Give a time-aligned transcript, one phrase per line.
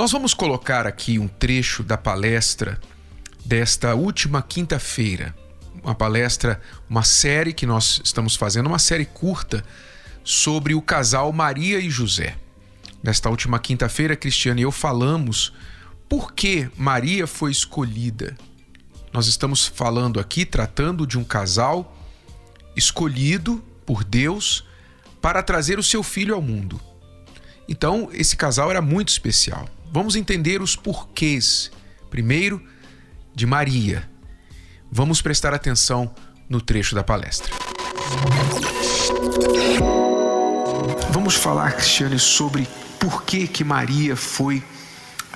[0.00, 2.80] Nós vamos colocar aqui um trecho da palestra
[3.44, 5.36] desta última quinta-feira.
[5.82, 9.62] Uma palestra, uma série que nós estamos fazendo, uma série curta
[10.24, 12.34] sobre o casal Maria e José.
[13.02, 15.52] Nesta última quinta-feira, Cristiane e eu falamos
[16.08, 18.38] por que Maria foi escolhida.
[19.12, 21.94] Nós estamos falando aqui, tratando de um casal
[22.74, 24.66] escolhido por Deus
[25.20, 26.80] para trazer o seu filho ao mundo.
[27.68, 29.68] Então, esse casal era muito especial.
[29.92, 31.70] Vamos entender os porquês.
[32.08, 32.62] Primeiro,
[33.34, 34.08] de Maria.
[34.90, 36.14] Vamos prestar atenção
[36.48, 37.52] no trecho da palestra.
[41.10, 42.68] Vamos falar, Cristiane, sobre
[43.00, 44.62] por que, que Maria foi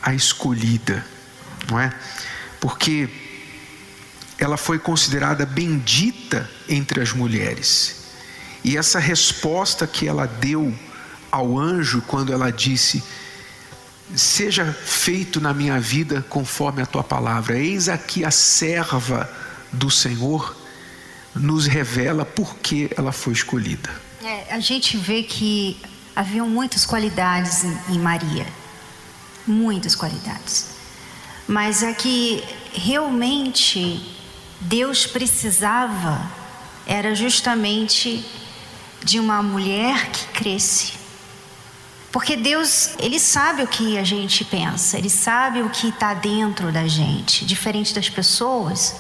[0.00, 1.04] a escolhida,
[1.68, 1.92] não é?
[2.60, 3.08] Porque
[4.38, 8.04] ela foi considerada bendita entre as mulheres.
[8.62, 10.72] E essa resposta que ela deu
[11.30, 13.02] ao anjo quando ela disse:
[14.14, 17.58] seja feito na minha vida conforme a tua palavra.
[17.58, 19.28] Eis aqui a serva
[19.72, 20.56] do Senhor,
[21.34, 23.90] nos revela por que ela foi escolhida.
[24.22, 25.80] É, a gente vê que
[26.14, 28.46] haviam muitas qualidades em, Maria,
[29.46, 30.70] muitas qualidades,
[31.46, 34.00] mas é que realmente
[34.60, 36.30] Deus precisava
[36.86, 38.24] era justamente
[39.02, 41.03] de uma mulher que cresce
[42.14, 46.70] porque Deus, Ele sabe o que a gente pensa, Ele sabe o que está dentro
[46.70, 48.94] da gente, diferente das pessoas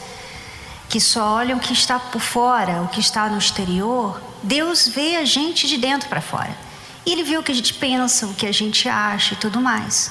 [0.88, 4.20] que só olham o que está por fora, o que está no exterior.
[4.42, 6.58] Deus vê a gente de dentro para fora.
[7.06, 9.60] E Ele vê o que a gente pensa, o que a gente acha e tudo
[9.60, 10.10] mais.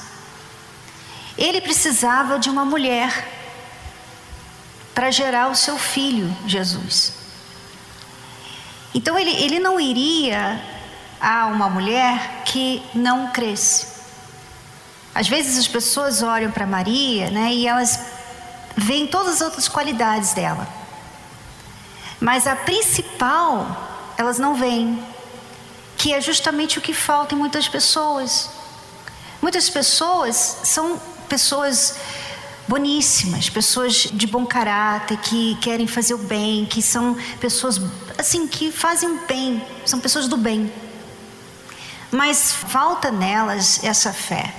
[1.36, 3.28] Ele precisava de uma mulher
[4.94, 7.12] para gerar o seu filho, Jesus.
[8.94, 10.58] Então ele, ele não iria
[11.20, 13.84] a uma mulher que não cresce.
[15.12, 17.98] Às vezes as pessoas olham para Maria né, e elas
[18.76, 20.64] veem todas as outras qualidades dela.
[22.20, 25.04] Mas a principal, elas não veem,
[25.96, 28.50] que é justamente o que falta em muitas pessoas.
[29.42, 31.96] Muitas pessoas são pessoas
[32.68, 37.80] boníssimas, pessoas de bom caráter, que querem fazer o bem, que são pessoas
[38.16, 40.72] assim que fazem o bem, são pessoas do bem.
[42.14, 44.54] Mas falta nelas essa fé.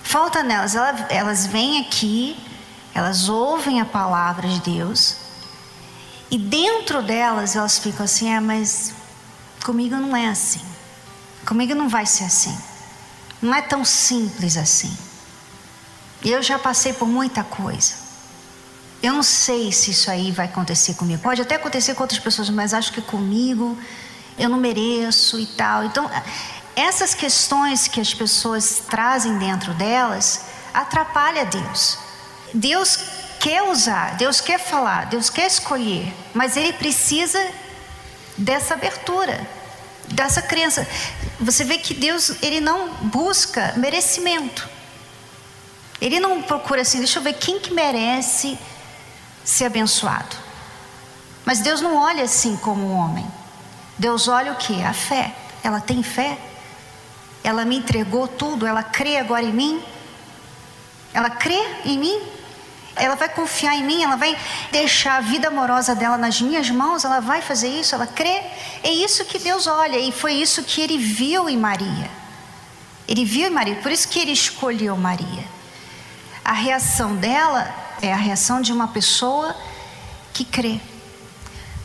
[0.00, 0.76] Falta nelas,
[1.10, 2.36] elas vêm aqui,
[2.94, 5.16] elas ouvem a palavra de Deus,
[6.30, 8.94] e dentro delas elas ficam assim: ah, mas
[9.64, 10.60] comigo não é assim.
[11.44, 12.56] Comigo não vai ser assim.
[13.42, 14.96] Não é tão simples assim.
[16.24, 17.94] Eu já passei por muita coisa.
[19.02, 21.20] Eu não sei se isso aí vai acontecer comigo.
[21.20, 23.76] Pode até acontecer com outras pessoas, mas acho que comigo
[24.38, 25.84] eu não mereço e tal.
[25.84, 26.08] Então,
[26.76, 31.98] essas questões que as pessoas trazem dentro delas atrapalha Deus.
[32.52, 32.98] Deus
[33.40, 37.38] quer usar, Deus quer falar, Deus quer escolher, mas ele precisa
[38.36, 39.46] dessa abertura,
[40.08, 40.86] dessa crença.
[41.40, 44.68] Você vê que Deus, ele não busca merecimento.
[46.00, 48.58] Ele não procura assim, deixa eu ver quem que merece
[49.44, 50.36] ser abençoado.
[51.44, 53.26] Mas Deus não olha assim como um homem.
[53.98, 54.82] Deus olha o que?
[54.82, 55.34] A fé.
[55.62, 56.38] Ela tem fé?
[57.44, 59.82] Ela me entregou tudo, ela crê agora em mim.
[61.12, 62.20] Ela crê em mim.
[62.96, 64.36] Ela vai confiar em mim, ela vai
[64.70, 68.40] deixar a vida amorosa dela nas minhas mãos, ela vai fazer isso, ela crê.
[68.82, 72.10] É isso que Deus olha e foi isso que ele viu em Maria.
[73.06, 75.44] Ele viu em Maria, por isso que ele escolheu Maria.
[76.44, 79.54] A reação dela é a reação de uma pessoa
[80.32, 80.80] que crê.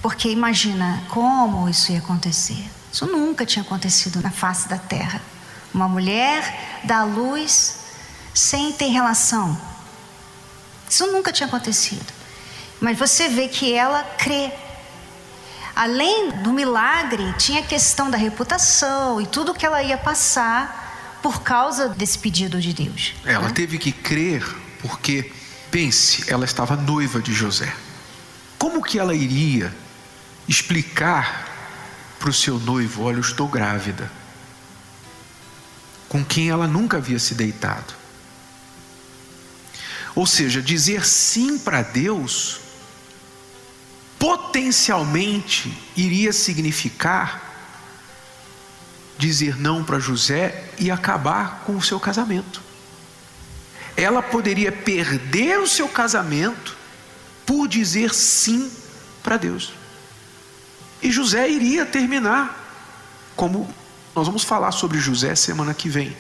[0.02, 2.70] Porque imagina como isso ia acontecer.
[2.92, 5.22] Isso nunca tinha acontecido na face da terra.
[5.74, 7.78] Uma mulher dá luz
[8.34, 9.60] sem ter relação.
[10.90, 12.06] Isso nunca tinha acontecido.
[12.80, 14.52] Mas você vê que ela crê.
[15.76, 21.42] Além do milagre, tinha a questão da reputação e tudo que ela ia passar por
[21.42, 23.14] causa desse pedido de Deus.
[23.24, 23.54] Ela né?
[23.54, 24.44] teve que crer
[24.82, 25.32] porque,
[25.70, 27.72] pense, ela estava noiva de José.
[28.58, 29.74] Como que ela iria
[30.48, 31.48] explicar
[32.20, 34.12] para o seu noivo: Olha, eu estou grávida?
[36.10, 37.94] Com quem ela nunca havia se deitado.
[40.16, 42.60] Ou seja, dizer sim para Deus
[44.18, 47.48] potencialmente iria significar
[49.18, 52.62] dizer não para José e acabar com o seu casamento.
[53.96, 56.76] Ela poderia perder o seu casamento
[57.46, 58.72] por dizer sim
[59.22, 59.74] para Deus.
[61.02, 63.74] E José iria terminar, como
[64.20, 66.14] nós vamos falar sobre José semana que vem.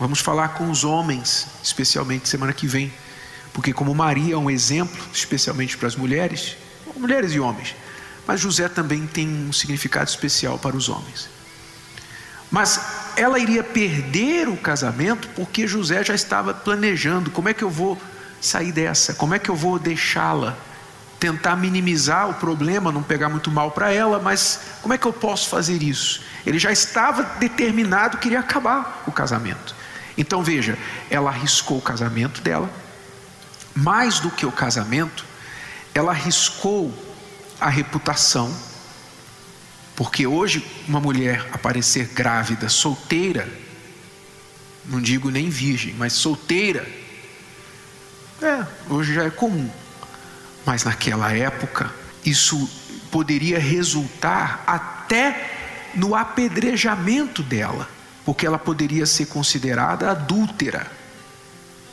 [0.00, 2.90] Vamos falar com os homens, especialmente semana que vem,
[3.52, 6.56] porque, como Maria é um exemplo, especialmente para as mulheres,
[6.96, 7.76] mulheres e homens,
[8.26, 11.28] mas José também tem um significado especial para os homens.
[12.50, 12.80] Mas
[13.14, 18.00] ela iria perder o casamento porque José já estava planejando: como é que eu vou
[18.40, 19.12] sair dessa?
[19.12, 20.56] Como é que eu vou deixá-la?
[21.22, 25.12] Tentar minimizar o problema, não pegar muito mal para ela, mas como é que eu
[25.12, 26.20] posso fazer isso?
[26.44, 29.72] Ele já estava determinado, queria acabar o casamento.
[30.18, 30.76] Então veja,
[31.08, 32.68] ela arriscou o casamento dela,
[33.72, 35.24] mais do que o casamento,
[35.94, 36.92] ela arriscou
[37.60, 38.52] a reputação,
[39.94, 43.48] porque hoje uma mulher aparecer grávida, solteira,
[44.86, 46.84] não digo nem virgem, mas solteira,
[48.42, 49.70] é, hoje já é comum.
[50.64, 51.92] Mas naquela época,
[52.24, 52.68] isso
[53.10, 57.88] poderia resultar até no apedrejamento dela
[58.24, 60.90] porque ela poderia ser considerada adúltera.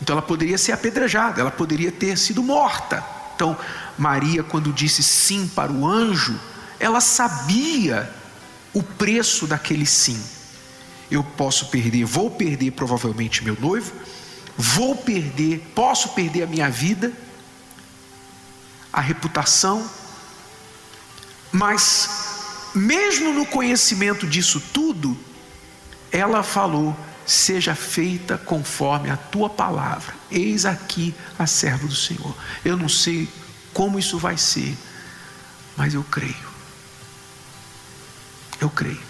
[0.02, 3.04] Então ela poderia ser apedrejada, ela poderia ter sido morta.
[3.36, 3.58] Então,
[3.98, 6.40] Maria, quando disse sim para o anjo,
[6.80, 8.10] ela sabia
[8.74, 10.22] o preço daquele sim.
[11.10, 13.92] Eu posso perder, vou perder provavelmente meu noivo,
[14.56, 17.12] vou perder, posso perder a minha vida,
[18.92, 19.90] a reputação,
[21.52, 25.18] mas mesmo no conhecimento disso tudo,
[26.12, 26.96] ela falou:
[27.26, 30.14] Seja feita conforme a tua palavra.
[30.32, 32.36] Eis aqui a serva do Senhor.
[32.64, 33.30] Eu não sei
[33.74, 34.76] como isso vai ser,
[35.78, 36.50] mas eu creio.
[38.60, 39.10] Eu creio.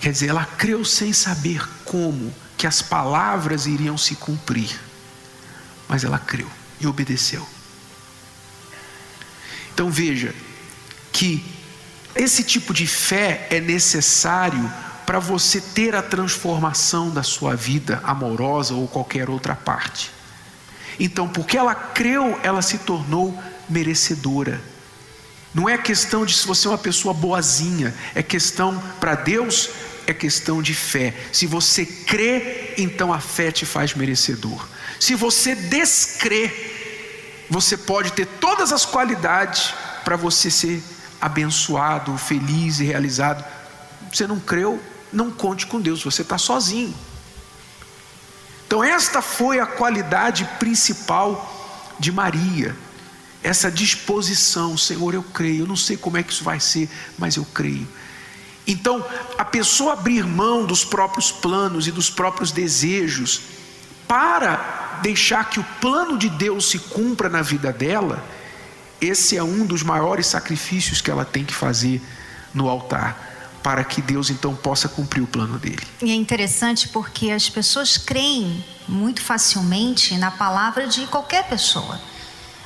[0.00, 4.80] Quer dizer, ela creu sem saber como que as palavras iriam se cumprir,
[5.86, 6.50] mas ela creu
[6.80, 7.46] e obedeceu.
[9.74, 10.34] Então veja
[11.12, 11.44] que
[12.14, 14.70] esse tipo de fé é necessário
[15.06, 20.10] para você ter a transformação da sua vida amorosa ou qualquer outra parte.
[20.98, 23.36] Então, porque ela creu, ela se tornou
[23.68, 24.60] merecedora.
[25.52, 29.70] Não é questão de se você é uma pessoa boazinha, é questão para Deus,
[30.06, 31.14] é questão de fé.
[31.32, 34.68] Se você crê, então a fé te faz merecedor.
[34.98, 36.69] Se você descrê,
[37.50, 39.74] você pode ter todas as qualidades
[40.04, 40.82] para você ser
[41.20, 43.44] abençoado, feliz e realizado.
[44.10, 44.80] Você não creu,
[45.12, 46.94] não conte com Deus, você está sozinho.
[48.66, 51.58] Então, esta foi a qualidade principal
[51.98, 52.76] de Maria,
[53.42, 56.88] essa disposição, Senhor, eu creio, eu não sei como é que isso vai ser,
[57.18, 57.88] mas eu creio.
[58.66, 59.04] Então,
[59.36, 63.40] a pessoa abrir mão dos próprios planos e dos próprios desejos
[64.06, 68.24] para deixar que o plano de Deus se cumpra na vida dela,
[69.00, 72.02] esse é um dos maiores sacrifícios que ela tem que fazer
[72.52, 73.30] no altar
[73.62, 75.82] para que Deus então possa cumprir o plano dele.
[76.02, 82.00] E é interessante porque as pessoas creem muito facilmente na palavra de qualquer pessoa.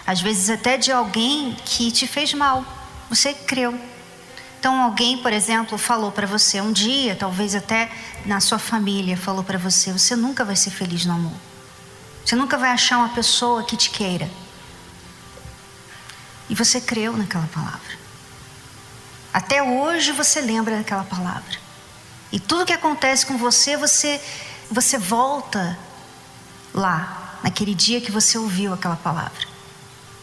[0.06, 2.64] Às vezes até de alguém que te fez mal.
[3.08, 3.78] Você creu.
[4.58, 7.90] Então alguém, por exemplo, falou para você um dia, talvez até
[8.24, 11.53] na sua família, falou para você: você nunca vai ser feliz no amor.
[12.24, 14.30] Você nunca vai achar uma pessoa que te queira.
[16.48, 17.98] E você creu naquela palavra.
[19.32, 21.58] Até hoje você lembra daquela palavra.
[22.32, 24.20] E tudo que acontece com você, você
[24.70, 25.78] você volta
[26.72, 29.46] lá, naquele dia que você ouviu aquela palavra.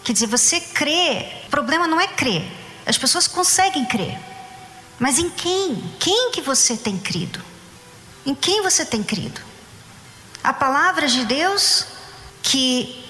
[0.03, 1.27] Quer dizer, você crê.
[1.46, 2.51] O problema não é crer.
[2.86, 4.20] As pessoas conseguem crer.
[5.00, 5.93] Mas em quem?
[6.00, 7.41] Quem que você tem crido?
[8.25, 9.41] Em quem você tem crido?
[10.43, 11.86] A palavra de Deus
[12.51, 13.01] que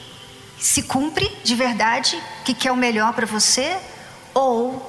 [0.60, 3.76] se cumpre de verdade, que quer o melhor para você,
[4.36, 4.88] ou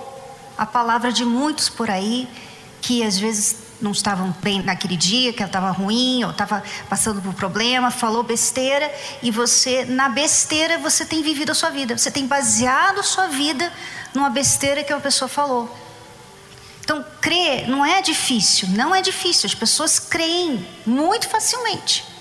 [0.59, 2.28] a palavra de muitos por aí
[2.82, 7.23] que às vezes não estavam bem naquele dia, que ela estava ruim ou estava passando
[7.23, 8.92] por problema, falou besteira
[9.23, 13.28] e você, na besteira, você tem vivido a sua vida, você tem baseado a sua
[13.28, 13.73] vida
[14.12, 15.75] numa besteira que uma pessoa falou.
[16.85, 22.12] Então, crer não é difícil, não é difícil, as pessoas creem muito facilmente.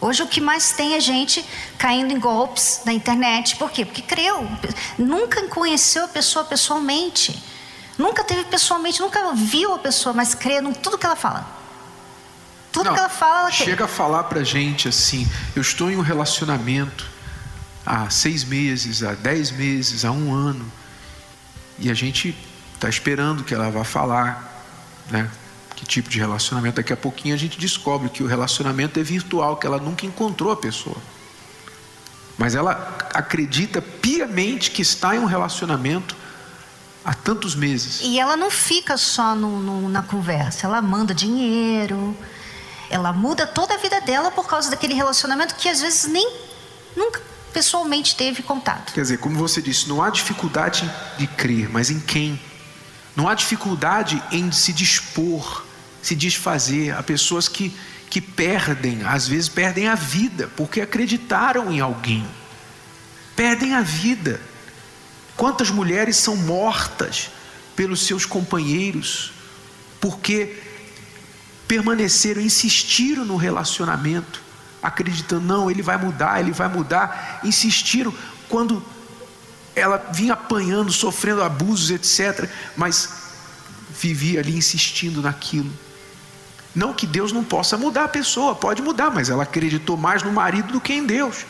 [0.00, 1.44] Hoje o que mais tem é gente
[1.76, 3.84] caindo em golpes na internet, por quê?
[3.84, 4.48] Porque creu,
[4.96, 7.42] nunca conheceu a pessoa pessoalmente.
[7.98, 11.44] Nunca teve pessoalmente, nunca viu a pessoa, mas crê em tudo que ela fala.
[12.70, 13.84] Tudo Não, que ela fala, ela Chega crê.
[13.84, 17.04] a falar pra gente assim: eu estou em um relacionamento
[17.84, 20.70] há seis meses, há dez meses, há um ano,
[21.76, 22.36] e a gente
[22.74, 24.62] está esperando que ela vá falar,
[25.10, 25.28] né?
[25.78, 26.78] Que tipo de relacionamento?
[26.78, 30.50] Daqui a pouquinho a gente descobre que o relacionamento é virtual, que ela nunca encontrou
[30.50, 30.96] a pessoa.
[32.36, 36.16] Mas ela acredita piamente que está em um relacionamento
[37.04, 38.00] há tantos meses.
[38.02, 42.16] E ela não fica só no, no, na conversa, ela manda dinheiro,
[42.90, 46.28] ela muda toda a vida dela por causa daquele relacionamento que às vezes nem
[46.96, 48.92] nunca pessoalmente teve contato.
[48.92, 52.40] Quer dizer, como você disse, não há dificuldade de crer, mas em quem?
[53.14, 55.67] Não há dificuldade em se dispor,
[56.02, 56.94] se desfazer.
[56.94, 57.74] Há pessoas que,
[58.10, 62.26] que perdem, às vezes perdem a vida, porque acreditaram em alguém.
[63.36, 64.40] Perdem a vida.
[65.36, 67.30] Quantas mulheres são mortas
[67.76, 69.32] pelos seus companheiros,
[70.00, 70.60] porque
[71.68, 74.42] permaneceram, insistiram no relacionamento,
[74.82, 78.12] acreditando, não, ele vai mudar, ele vai mudar, insistiram
[78.48, 78.82] quando
[79.76, 83.28] ela vinha apanhando, sofrendo abusos, etc., mas
[84.00, 85.70] vivia ali insistindo naquilo.
[86.78, 90.30] Não que Deus não possa mudar a pessoa, pode mudar, mas ela acreditou mais no
[90.30, 91.44] marido do que em Deus.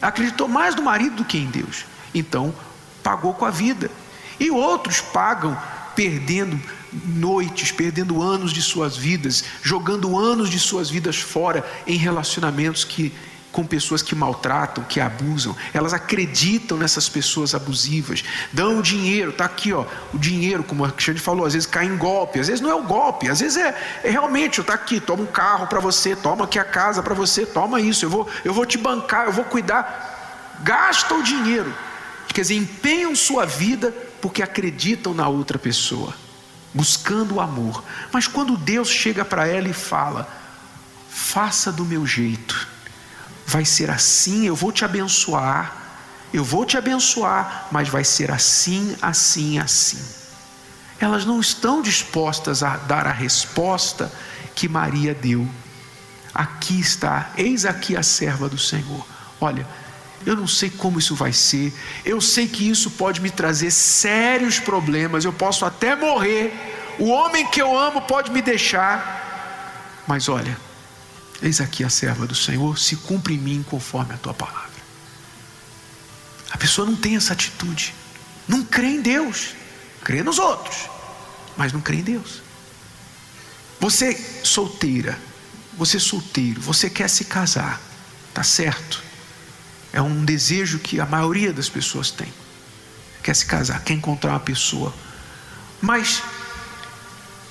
[0.00, 1.86] Acreditou mais no marido do que em Deus.
[2.14, 2.54] Então,
[3.02, 3.90] pagou com a vida.
[4.38, 5.58] E outros pagam
[5.96, 6.60] perdendo
[6.92, 13.14] noites, perdendo anos de suas vidas, jogando anos de suas vidas fora em relacionamentos que
[13.52, 15.56] com pessoas que maltratam, que abusam.
[15.74, 20.90] Elas acreditam nessas pessoas abusivas, dão o dinheiro, está aqui, ó, o dinheiro, como a
[20.90, 23.56] Cristiane falou, às vezes cai em golpe, às vezes não é o golpe, às vezes
[23.56, 27.14] é, é realmente, está aqui, toma um carro para você, toma aqui a casa para
[27.14, 30.58] você, toma isso, eu vou, eu vou te bancar, eu vou cuidar.
[30.62, 31.74] Gasta o dinheiro,
[32.28, 36.14] quer dizer, empenham sua vida porque acreditam na outra pessoa,
[36.72, 37.82] buscando o amor.
[38.12, 40.28] Mas quando Deus chega para ela e fala:
[41.08, 42.68] faça do meu jeito
[43.50, 45.74] vai ser assim, eu vou te abençoar,
[46.32, 49.98] eu vou te abençoar, mas vai ser assim, assim, assim.
[51.00, 54.12] Elas não estão dispostas a dar a resposta
[54.54, 55.48] que Maria deu.
[56.32, 59.04] Aqui está, eis aqui a serva do Senhor.
[59.40, 59.66] Olha,
[60.24, 64.60] eu não sei como isso vai ser, eu sei que isso pode me trazer sérios
[64.60, 66.54] problemas, eu posso até morrer,
[67.00, 70.56] o homem que eu amo pode me deixar, mas olha,
[71.42, 74.70] Eis aqui a serva do Senhor, se cumpre em mim conforme a tua palavra.
[76.50, 77.94] A pessoa não tem essa atitude,
[78.46, 79.54] não crê em Deus,
[80.04, 80.88] crê nos outros,
[81.56, 82.42] mas não crê em Deus.
[83.78, 85.18] Você solteira,
[85.78, 87.80] você solteiro, você quer se casar,
[88.34, 89.02] tá certo?
[89.92, 92.32] É um desejo que a maioria das pessoas tem.
[93.22, 94.92] Quer se casar, quer encontrar uma pessoa.
[95.80, 96.22] Mas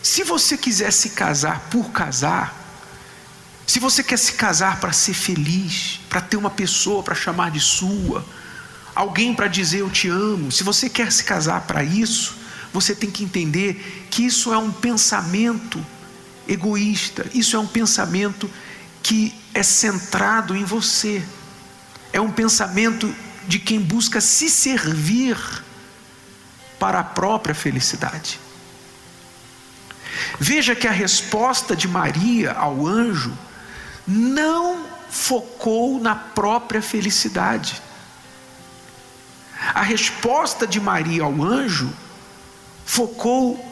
[0.03, 2.58] se você quiser se casar por casar,
[3.69, 7.59] se você quer se casar para ser feliz, para ter uma pessoa para chamar de
[7.59, 8.25] sua,
[8.95, 12.35] alguém para dizer eu te amo, se você quer se casar para isso,
[12.73, 15.85] você tem que entender que isso é um pensamento
[16.47, 18.49] egoísta, isso é um pensamento
[19.03, 21.23] que é centrado em você,
[22.11, 23.13] é um pensamento
[23.47, 25.37] de quem busca se servir
[26.79, 28.39] para a própria felicidade.
[30.39, 33.37] Veja que a resposta de Maria ao anjo
[34.09, 37.79] não focou na própria felicidade.
[39.73, 41.93] A resposta de Maria ao anjo
[42.85, 43.63] focou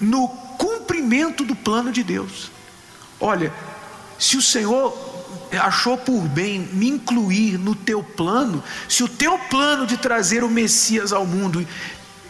[0.00, 2.50] no cumprimento do plano de Deus.
[3.20, 3.52] Olha,
[4.18, 4.96] se o Senhor
[5.60, 10.48] achou por bem me incluir no teu plano, se o teu plano de trazer o
[10.48, 11.66] Messias ao mundo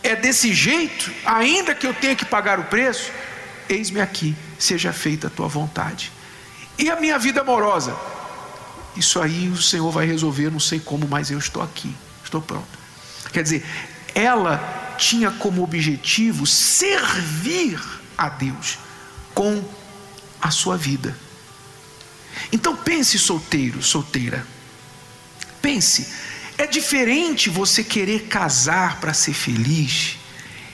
[0.02, 3.12] é desse jeito, ainda que eu tenha que pagar o preço,
[3.68, 6.10] eis-me aqui, seja feita a tua vontade.
[6.80, 7.94] E a minha vida amorosa?
[8.96, 11.94] Isso aí o Senhor vai resolver, não sei como, mas eu estou aqui,
[12.24, 12.66] estou pronto.
[13.30, 13.64] Quer dizer,
[14.14, 17.78] ela tinha como objetivo servir
[18.16, 18.78] a Deus
[19.34, 19.62] com
[20.40, 21.14] a sua vida.
[22.50, 24.46] Então pense, solteiro, solteira.
[25.60, 26.08] Pense,
[26.56, 30.16] é diferente você querer casar para ser feliz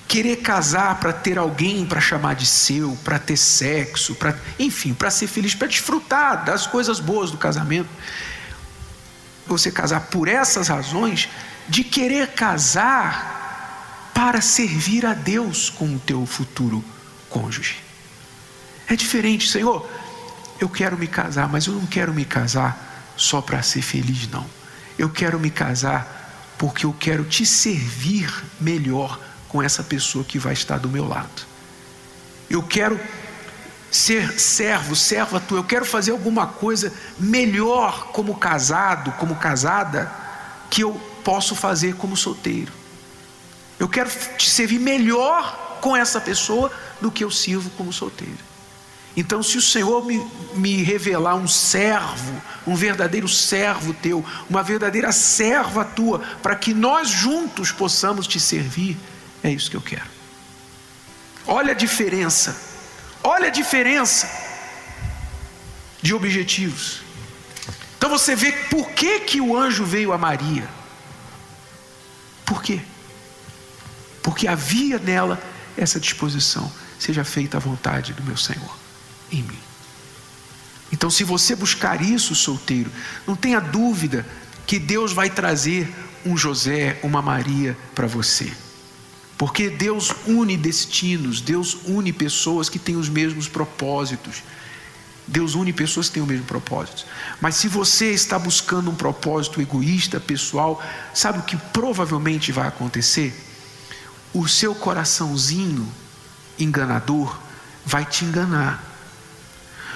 [0.06, 5.10] querer casar para ter alguém para chamar de seu, para ter sexo, para, enfim, para
[5.10, 7.88] ser feliz, para desfrutar das coisas boas do casamento.
[9.46, 11.28] Você casar por essas razões
[11.68, 16.84] de querer casar para servir a Deus com o teu futuro
[17.28, 17.76] cônjuge.
[18.88, 19.88] É diferente, Senhor.
[20.58, 24.46] Eu quero me casar, mas eu não quero me casar só para ser feliz, não.
[24.98, 29.20] Eu quero me casar porque eu quero te servir melhor
[29.56, 31.46] com essa pessoa que vai estar do meu lado.
[32.50, 33.00] Eu quero
[33.90, 40.12] ser servo, serva tua, eu quero fazer alguma coisa melhor como casado, como casada,
[40.68, 40.92] que eu
[41.24, 42.70] posso fazer como solteiro.
[43.78, 46.70] Eu quero te servir melhor com essa pessoa
[47.00, 48.36] do que eu sirvo como solteiro.
[49.16, 50.22] Então, se o Senhor me,
[50.54, 57.08] me revelar um servo, um verdadeiro servo teu, uma verdadeira serva tua, para que nós
[57.08, 58.98] juntos possamos te servir,
[59.42, 60.16] é isso que eu quero.
[61.46, 62.56] Olha a diferença,
[63.22, 64.28] olha a diferença
[66.02, 67.02] de objetivos.
[67.96, 70.68] Então você vê por que, que o anjo veio a Maria.
[72.44, 72.80] Por quê?
[74.22, 75.42] Porque havia nela
[75.76, 76.70] essa disposição.
[76.98, 78.76] Seja feita a vontade do meu Senhor
[79.30, 79.58] em mim.
[80.92, 82.90] Então, se você buscar isso, solteiro,
[83.26, 84.24] não tenha dúvida
[84.66, 85.92] que Deus vai trazer
[86.24, 88.52] um José, uma Maria para você.
[89.38, 94.42] Porque Deus une destinos, Deus une pessoas que têm os mesmos propósitos.
[95.26, 97.04] Deus une pessoas que têm o mesmo propósito.
[97.40, 103.34] Mas se você está buscando um propósito egoísta, pessoal, sabe o que provavelmente vai acontecer?
[104.32, 105.86] O seu coraçãozinho
[106.58, 107.36] enganador
[107.84, 108.82] vai te enganar.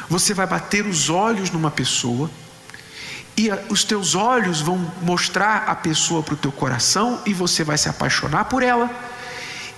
[0.09, 2.29] Você vai bater os olhos numa pessoa
[3.37, 7.79] e os teus olhos vão mostrar a pessoa para o teu coração e você vai
[7.79, 9.10] se apaixonar por ela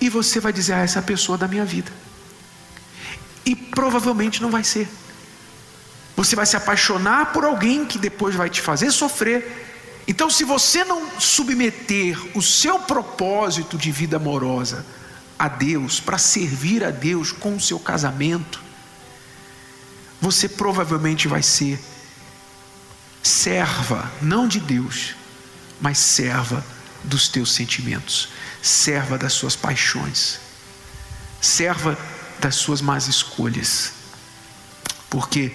[0.03, 1.93] e você vai dizer: Ah, essa pessoa é da minha vida.
[3.47, 4.89] E provavelmente não vai ser.
[6.17, 10.03] Você vai se apaixonar por alguém que depois vai te fazer sofrer.
[10.07, 14.85] Então, se você não submeter o seu propósito de vida amorosa
[15.39, 18.61] a Deus, para servir a Deus com o seu casamento,
[20.21, 21.81] você provavelmente vai ser
[23.23, 25.15] serva, não de Deus,
[25.81, 26.65] mas serva
[27.05, 28.29] dos teus sentimentos,
[28.61, 30.39] serva das suas paixões,
[31.41, 31.99] serva
[32.41, 33.93] das suas más escolhas.
[35.11, 35.55] Porque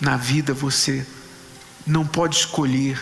[0.00, 1.06] na vida você
[1.86, 3.00] não pode escolher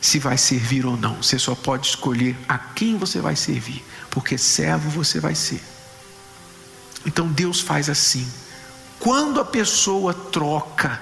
[0.00, 4.36] se vai servir ou não, você só pode escolher a quem você vai servir, porque
[4.36, 5.62] servo você vai ser.
[7.06, 8.28] Então Deus faz assim.
[8.98, 11.00] Quando a pessoa troca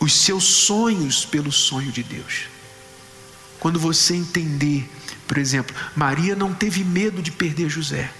[0.00, 2.48] os seus sonhos pelo sonho de Deus,
[3.64, 4.86] quando você entender,
[5.26, 8.10] por exemplo, Maria não teve medo de perder José.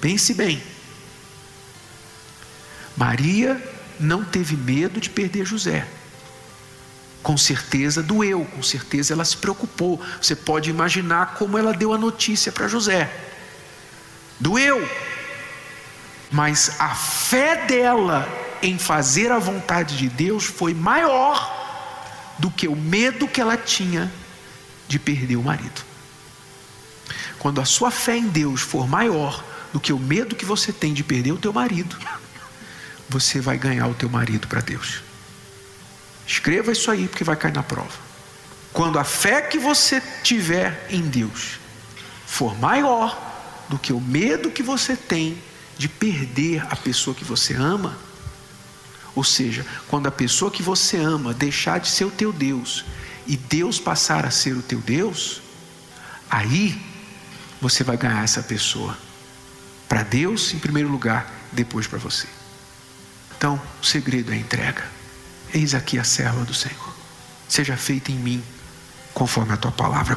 [0.00, 0.60] Pense bem.
[2.96, 3.64] Maria
[4.00, 5.86] não teve medo de perder José.
[7.22, 10.02] Com certeza doeu, com certeza ela se preocupou.
[10.20, 13.08] Você pode imaginar como ela deu a notícia para José.
[14.40, 14.90] Doeu.
[16.32, 18.28] Mas a fé dela
[18.60, 21.59] em fazer a vontade de Deus foi maior
[22.40, 24.10] do que o medo que ela tinha
[24.88, 25.84] de perder o marido.
[27.38, 30.92] Quando a sua fé em Deus for maior do que o medo que você tem
[30.94, 31.96] de perder o teu marido,
[33.08, 35.02] você vai ganhar o teu marido para Deus.
[36.26, 38.10] Escreva isso aí porque vai cair na prova.
[38.72, 41.58] Quando a fé que você tiver em Deus
[42.26, 43.18] for maior
[43.68, 45.42] do que o medo que você tem
[45.76, 47.98] de perder a pessoa que você ama,
[49.14, 52.84] ou seja, quando a pessoa que você ama deixar de ser o teu Deus
[53.26, 55.40] e Deus passar a ser o teu Deus,
[56.30, 56.80] aí
[57.60, 58.96] você vai ganhar essa pessoa
[59.88, 62.26] para Deus em primeiro lugar, depois para você.
[63.36, 64.84] Então, o segredo é a entrega.
[65.52, 66.94] Eis aqui a serva do Senhor.
[67.48, 68.42] Seja feita em mim
[69.12, 70.16] conforme a tua palavra.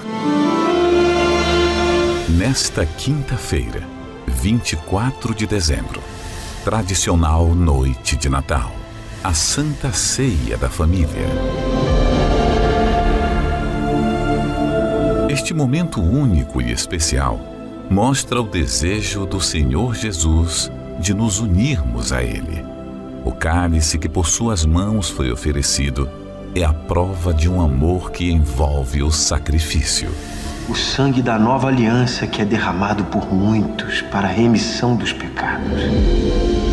[2.29, 3.87] Nesta quinta-feira,
[4.27, 6.03] 24 de dezembro,
[6.63, 8.73] tradicional noite de Natal,
[9.23, 11.07] a Santa Ceia da Família.
[15.29, 17.39] Este momento único e especial
[17.89, 22.65] mostra o desejo do Senhor Jesus de nos unirmos a Ele.
[23.23, 26.09] O cálice que por suas mãos foi oferecido
[26.53, 30.11] é a prova de um amor que envolve o sacrifício.
[30.67, 36.72] O sangue da nova aliança que é derramado por muitos para a remissão dos pecados.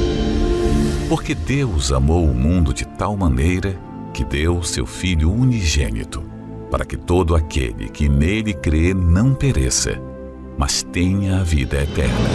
[1.11, 3.77] Porque Deus amou o mundo de tal maneira
[4.15, 6.23] que deu seu Filho unigênito,
[6.71, 10.01] para que todo aquele que nele crê não pereça,
[10.57, 12.31] mas tenha a vida eterna.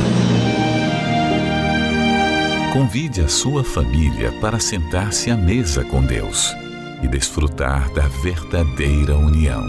[2.74, 6.54] Convide a sua família para sentar-se à mesa com Deus
[7.02, 9.64] e desfrutar da verdadeira união.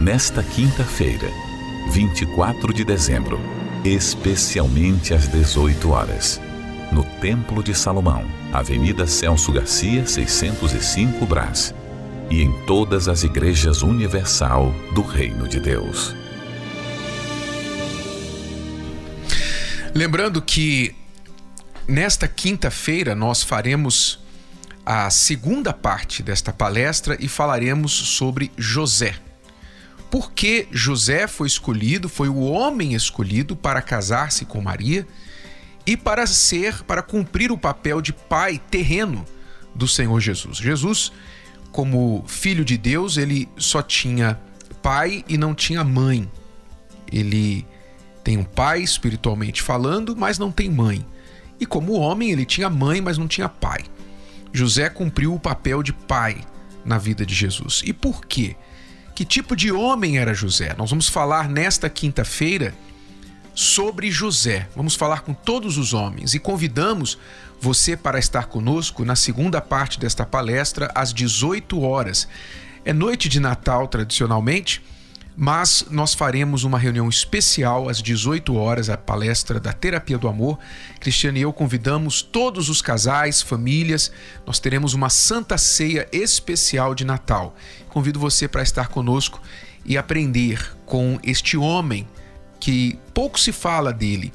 [0.00, 1.30] Nesta quinta-feira,
[1.92, 3.38] 24 de dezembro,
[3.84, 6.40] especialmente às 18 horas,
[6.94, 11.74] no Templo de Salomão, Avenida Celso Garcia, 605 Brás,
[12.30, 16.14] e em todas as igrejas universal do Reino de Deus.
[19.94, 20.94] Lembrando que
[21.86, 24.18] Nesta quinta-feira, nós faremos
[24.86, 29.16] a segunda parte desta palestra e falaremos sobre José.
[30.10, 35.06] Por que José foi escolhido, foi o homem escolhido para casar-se com Maria
[35.86, 39.24] e para ser, para cumprir o papel de pai terreno
[39.74, 40.58] do Senhor Jesus.
[40.58, 41.12] Jesus,
[41.70, 44.40] como filho de Deus, ele só tinha
[44.82, 46.30] pai e não tinha mãe.
[47.12, 47.66] Ele
[48.22, 51.04] tem um pai espiritualmente falando, mas não tem mãe.
[51.60, 53.84] E como homem, ele tinha mãe, mas não tinha pai.
[54.52, 56.38] José cumpriu o papel de pai
[56.84, 57.82] na vida de Jesus.
[57.84, 58.56] E por quê?
[59.14, 60.74] Que tipo de homem era José?
[60.76, 62.74] Nós vamos falar nesta quinta-feira
[63.54, 64.68] sobre José.
[64.74, 67.16] Vamos falar com todos os homens e convidamos
[67.60, 72.28] você para estar conosco na segunda parte desta palestra às 18 horas.
[72.84, 74.82] É noite de Natal tradicionalmente,
[75.36, 80.58] mas nós faremos uma reunião especial às 18 horas, a palestra da Terapia do Amor.
[81.00, 84.12] Cristiane e eu convidamos todos os casais, famílias.
[84.46, 87.56] Nós teremos uma santa ceia especial de Natal.
[87.88, 89.40] Convido você para estar conosco
[89.84, 92.06] e aprender com este homem
[92.64, 94.32] que pouco se fala dele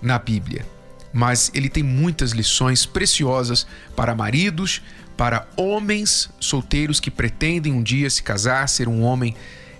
[0.00, 0.64] na Bíblia,
[1.12, 3.66] mas ele tem muitas lições preciosas
[3.96, 4.80] para maridos,
[5.16, 9.34] para homens solteiros que pretendem um dia se casar, ser um homem,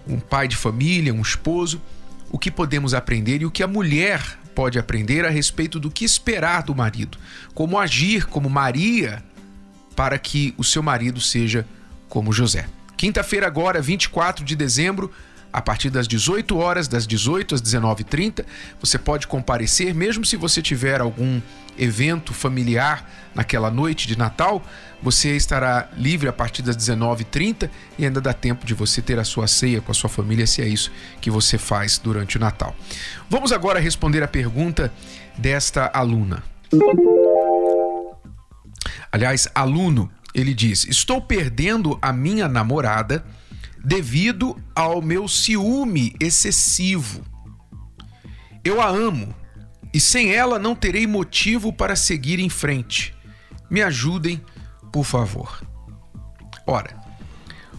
[0.05, 1.81] um pai de família, um esposo.
[2.29, 4.21] O que podemos aprender e o que a mulher
[4.53, 7.17] pode aprender a respeito do que esperar do marido,
[7.55, 9.23] como agir como Maria
[9.95, 11.65] para que o seu marido seja
[12.09, 12.67] como José.
[12.97, 15.13] Quinta-feira, agora, 24 de dezembro,
[15.53, 18.45] a partir das 18 horas, das 18 às 19h30.
[18.81, 21.41] Você pode comparecer, mesmo se você tiver algum
[21.79, 24.63] evento familiar naquela noite de Natal,
[25.03, 29.25] você estará livre a partir das 19h30 e ainda dá tempo de você ter a
[29.25, 32.75] sua ceia com a sua família, se é isso que você faz durante o Natal.
[33.29, 34.93] Vamos agora responder a pergunta
[35.37, 36.43] desta aluna.
[39.11, 43.25] Aliás, aluno, ele diz: Estou perdendo a minha namorada
[43.85, 47.23] devido ao meu ciúme excessivo.
[48.65, 49.35] Eu a amo
[49.93, 53.15] e sem ela não terei motivo para seguir em frente.
[53.69, 54.41] Me ajudem,
[54.93, 55.63] por favor.
[56.67, 56.97] Ora,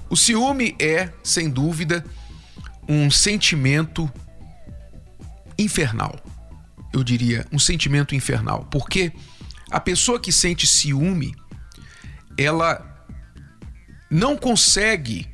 [0.09, 2.03] o ciúme é, sem dúvida,
[2.87, 4.11] um sentimento
[5.57, 6.19] infernal.
[6.91, 9.11] Eu diria um sentimento infernal, porque
[9.71, 11.33] a pessoa que sente ciúme,
[12.37, 13.07] ela
[14.11, 15.32] não consegue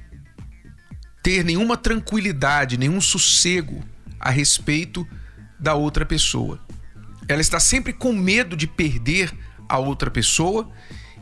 [1.21, 3.83] ter nenhuma tranquilidade, nenhum sossego
[4.19, 5.07] a respeito
[5.59, 6.59] da outra pessoa.
[7.27, 9.31] Ela está sempre com medo de perder
[9.67, 10.69] a outra pessoa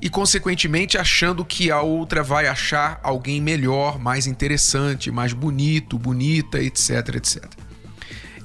[0.02, 6.62] e, consequentemente, achando que a outra vai achar alguém melhor, mais interessante, mais bonito, bonita,
[6.62, 7.44] etc, etc.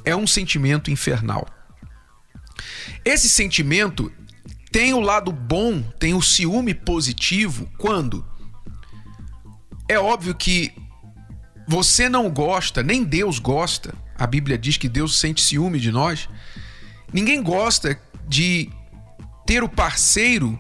[0.05, 1.47] É um sentimento infernal.
[3.05, 4.11] Esse sentimento
[4.73, 8.27] tem o lado bom, tem o ciúme positivo quando
[9.89, 10.73] é óbvio que
[11.67, 13.95] você não gosta, nem Deus gosta.
[14.17, 16.29] A Bíblia diz que Deus sente ciúme de nós.
[17.13, 17.99] Ninguém gosta
[18.29, 18.71] de
[19.47, 20.59] ter o parceiro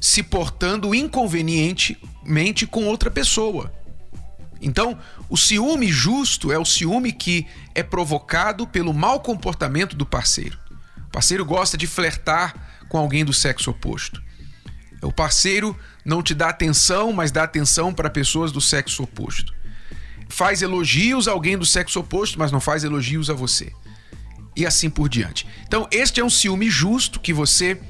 [0.00, 3.72] se portando inconvenientemente com outra pessoa.
[4.60, 10.58] Então, o ciúme justo é o ciúme que é provocado pelo mau comportamento do parceiro.
[11.06, 14.22] O parceiro gosta de flertar com alguém do sexo oposto.
[15.02, 19.54] O parceiro não te dá atenção, mas dá atenção para pessoas do sexo oposto
[20.34, 23.72] faz elogios a alguém do sexo oposto, mas não faz elogios a você.
[24.56, 25.46] E assim por diante.
[25.64, 27.80] Então, este é um ciúme justo que você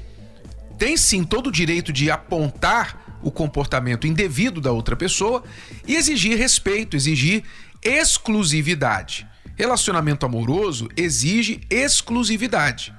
[0.77, 5.43] tem sim todo o direito de apontar o comportamento indevido da outra pessoa
[5.87, 7.43] e exigir respeito, exigir
[7.81, 9.27] exclusividade.
[9.55, 12.93] Relacionamento amoroso exige exclusividade.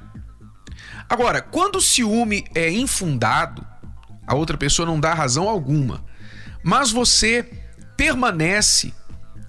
[1.09, 3.65] Agora, quando o ciúme é infundado,
[4.27, 6.05] a outra pessoa não dá razão alguma,
[6.65, 7.49] mas você
[7.97, 8.93] permanece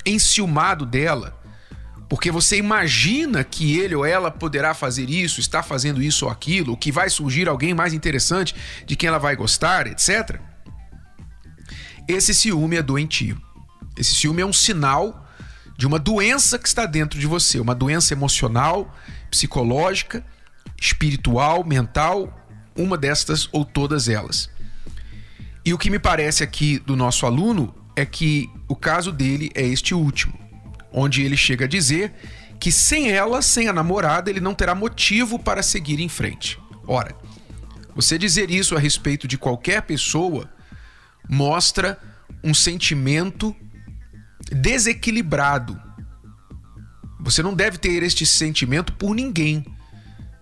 [0.07, 1.37] enciumado dela,
[2.09, 6.77] porque você imagina que ele ou ela poderá fazer isso, está fazendo isso ou aquilo,
[6.77, 10.39] que vai surgir alguém mais interessante de quem ela vai gostar, etc.
[12.07, 13.41] Esse ciúme é doentio.
[13.97, 15.27] Esse ciúme é um sinal
[15.77, 18.95] de uma doença que está dentro de você, uma doença emocional,
[19.29, 20.25] psicológica,
[20.79, 22.33] espiritual, mental,
[22.75, 24.49] uma destas ou todas elas.
[25.65, 29.65] E o que me parece aqui do nosso aluno é que o caso dele é
[29.65, 30.39] este último,
[30.93, 32.13] onde ele chega a dizer
[32.59, 36.59] que sem ela, sem a namorada, ele não terá motivo para seguir em frente.
[36.85, 37.15] Ora,
[37.95, 40.47] você dizer isso a respeito de qualquer pessoa
[41.27, 41.99] mostra
[42.43, 43.55] um sentimento
[44.51, 45.81] desequilibrado.
[47.19, 49.65] Você não deve ter este sentimento por ninguém.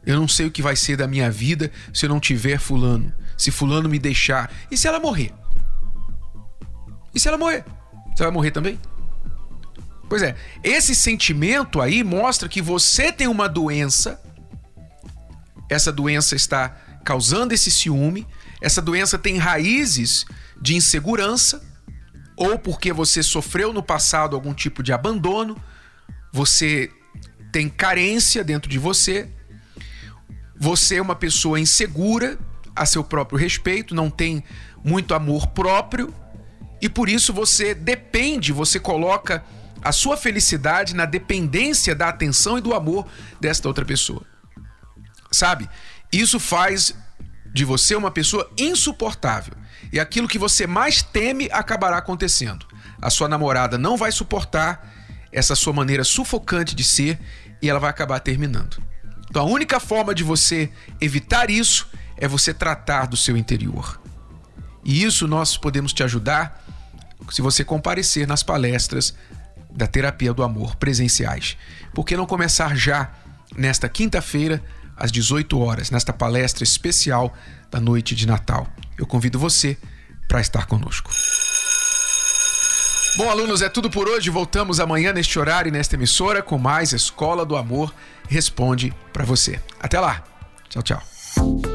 [0.05, 3.13] Eu não sei o que vai ser da minha vida se eu não tiver fulano.
[3.37, 4.51] Se fulano me deixar.
[4.69, 5.33] E se ela morrer?
[7.15, 7.63] E se ela morrer?
[8.15, 8.77] Você vai morrer também?
[10.07, 14.21] Pois é, esse sentimento aí mostra que você tem uma doença.
[15.69, 16.69] Essa doença está
[17.03, 18.27] causando esse ciúme.
[18.61, 20.25] Essa doença tem raízes
[20.61, 21.61] de insegurança,
[22.35, 25.55] ou porque você sofreu no passado algum tipo de abandono,
[26.31, 26.91] você
[27.51, 29.29] tem carência dentro de você,
[30.57, 32.37] você é uma pessoa insegura
[32.75, 34.43] a seu próprio respeito, não tem
[34.83, 36.13] muito amor próprio
[36.81, 39.43] e por isso você depende, você coloca
[39.81, 43.07] a sua felicidade na dependência da atenção e do amor
[43.39, 44.23] desta outra pessoa.
[45.31, 45.69] Sabe?
[46.11, 46.95] Isso faz
[47.53, 49.53] de você uma pessoa insuportável.
[49.93, 52.65] E aquilo que você mais teme acabará acontecendo.
[53.01, 54.91] A sua namorada não vai suportar
[55.31, 57.19] essa sua maneira sufocante de ser
[57.61, 58.81] e ela vai acabar terminando.
[59.29, 63.99] Então a única forma de você evitar isso é você tratar do seu interior.
[64.83, 66.64] E isso nós podemos te ajudar
[67.31, 69.15] se você comparecer nas palestras
[69.69, 71.57] da terapia do amor presenciais.
[71.93, 73.11] Por que não começar já
[73.55, 74.63] nesta quinta-feira
[74.95, 77.33] às 18 horas, nesta palestra especial
[77.69, 78.67] da noite de Natal?
[78.97, 79.77] Eu convido você
[80.27, 81.11] para estar conosco.
[83.17, 84.29] Bom, alunos, é tudo por hoje.
[84.29, 87.93] Voltamos amanhã neste horário e nesta emissora com mais Escola do Amor
[88.27, 89.59] Responde para você.
[89.79, 90.23] Até lá.
[90.69, 91.74] Tchau, tchau.